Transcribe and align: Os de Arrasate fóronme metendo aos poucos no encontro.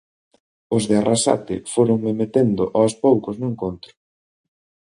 Os 0.75 0.83
de 0.89 0.95
Arrasate 1.01 1.55
fóronme 1.73 2.11
metendo 2.21 2.63
aos 2.77 2.93
poucos 3.03 3.35
no 3.37 3.45
encontro. 3.53 3.91